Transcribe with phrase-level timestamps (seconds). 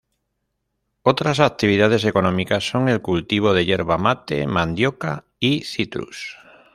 [1.03, 6.37] Otras actividades económicas son el cultivo de yerba mate, mandioca y citrus.